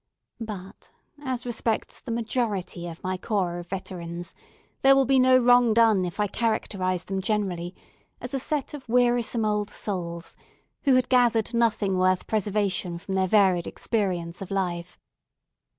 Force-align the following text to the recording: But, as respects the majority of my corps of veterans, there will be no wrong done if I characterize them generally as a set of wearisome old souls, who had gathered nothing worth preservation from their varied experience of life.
But, 0.39 0.91
as 1.21 1.45
respects 1.45 2.01
the 2.01 2.09
majority 2.09 2.87
of 2.87 3.03
my 3.03 3.17
corps 3.17 3.59
of 3.59 3.67
veterans, 3.67 4.33
there 4.81 4.95
will 4.95 5.05
be 5.05 5.19
no 5.19 5.37
wrong 5.37 5.75
done 5.75 6.05
if 6.05 6.19
I 6.19 6.25
characterize 6.25 7.03
them 7.03 7.21
generally 7.21 7.75
as 8.19 8.33
a 8.33 8.39
set 8.39 8.73
of 8.73 8.89
wearisome 8.89 9.45
old 9.45 9.69
souls, 9.69 10.35
who 10.85 10.95
had 10.95 11.07
gathered 11.07 11.53
nothing 11.53 11.99
worth 11.99 12.25
preservation 12.25 12.97
from 12.97 13.13
their 13.13 13.27
varied 13.27 13.67
experience 13.67 14.41
of 14.41 14.49
life. 14.49 14.97